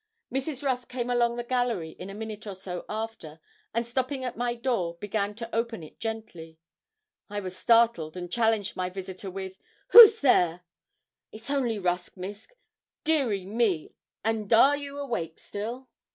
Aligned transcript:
Mrs. 0.33 0.63
Rusk 0.63 0.89
came 0.89 1.11
along 1.11 1.35
the 1.35 1.43
gallery 1.43 1.91
in 1.91 2.09
a 2.09 2.15
minute 2.15 2.47
or 2.47 2.55
so 2.55 2.85
after, 2.89 3.39
and 3.71 3.85
stopping 3.85 4.23
at 4.23 4.35
my 4.35 4.55
door, 4.55 4.95
began 4.95 5.35
to 5.35 5.55
open 5.55 5.83
it 5.83 5.99
gently. 5.99 6.57
I 7.29 7.39
was 7.39 7.55
startled, 7.55 8.17
and 8.17 8.31
challenged 8.31 8.75
my 8.75 8.89
visitor 8.89 9.29
with 9.29 9.59
'Who's 9.89 10.21
there?' 10.21 10.61
'It's 11.31 11.51
only 11.51 11.77
Rusk, 11.77 12.17
Miss. 12.17 12.47
Dearie 13.03 13.45
me! 13.45 13.93
and 14.23 14.51
are 14.51 14.75
you 14.75 14.97
awake 14.97 15.37
still?' 15.37 15.87